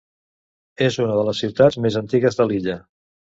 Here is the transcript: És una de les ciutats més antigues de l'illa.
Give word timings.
És 0.85 0.97
una 1.03 1.17
de 1.19 1.25
les 1.27 1.41
ciutats 1.43 1.79
més 1.87 1.99
antigues 2.01 2.41
de 2.41 2.49
l'illa. 2.53 2.81